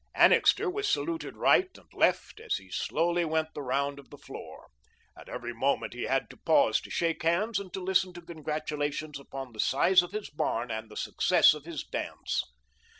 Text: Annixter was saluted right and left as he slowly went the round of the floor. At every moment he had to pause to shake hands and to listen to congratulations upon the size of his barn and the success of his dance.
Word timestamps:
Annixter 0.15 0.67
was 0.67 0.89
saluted 0.89 1.37
right 1.37 1.69
and 1.77 1.87
left 1.93 2.39
as 2.39 2.55
he 2.55 2.71
slowly 2.71 3.23
went 3.23 3.53
the 3.53 3.61
round 3.61 3.99
of 3.99 4.09
the 4.09 4.17
floor. 4.17 4.69
At 5.15 5.29
every 5.29 5.53
moment 5.53 5.93
he 5.93 6.05
had 6.05 6.27
to 6.31 6.37
pause 6.37 6.81
to 6.81 6.89
shake 6.89 7.21
hands 7.21 7.59
and 7.59 7.71
to 7.75 7.79
listen 7.83 8.11
to 8.13 8.21
congratulations 8.23 9.19
upon 9.19 9.51
the 9.51 9.59
size 9.59 10.01
of 10.01 10.11
his 10.11 10.31
barn 10.31 10.71
and 10.71 10.89
the 10.89 10.97
success 10.97 11.53
of 11.53 11.65
his 11.65 11.83
dance. 11.83 12.41